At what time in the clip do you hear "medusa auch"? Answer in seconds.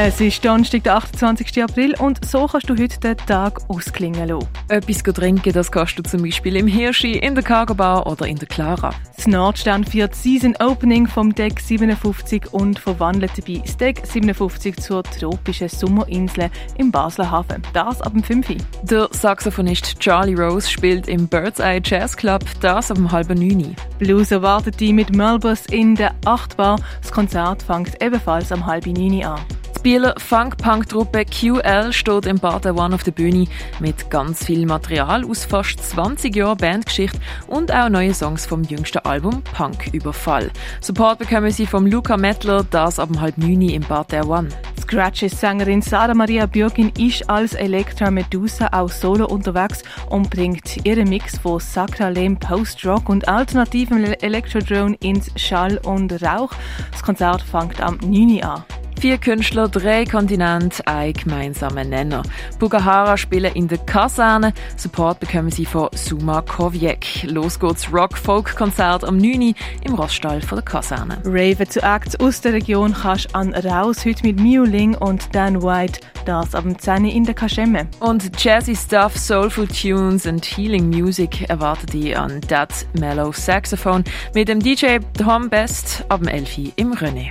48.10-48.90